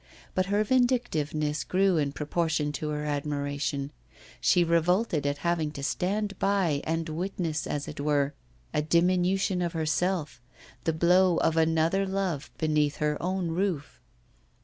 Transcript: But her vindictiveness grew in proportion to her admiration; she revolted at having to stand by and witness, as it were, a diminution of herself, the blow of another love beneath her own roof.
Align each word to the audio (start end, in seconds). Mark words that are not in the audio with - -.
But 0.33 0.47
her 0.47 0.63
vindictiveness 0.63 1.63
grew 1.63 1.97
in 1.97 2.11
proportion 2.11 2.71
to 2.71 2.89
her 2.89 3.05
admiration; 3.05 3.91
she 4.39 4.63
revolted 4.63 5.27
at 5.27 5.37
having 5.45 5.69
to 5.73 5.83
stand 5.83 6.39
by 6.39 6.81
and 6.85 7.07
witness, 7.07 7.67
as 7.67 7.87
it 7.87 7.99
were, 7.99 8.33
a 8.73 8.81
diminution 8.81 9.61
of 9.61 9.73
herself, 9.73 10.41
the 10.85 10.91
blow 10.93 11.37
of 11.37 11.55
another 11.55 12.07
love 12.07 12.49
beneath 12.57 12.95
her 12.95 13.21
own 13.21 13.49
roof. 13.49 14.01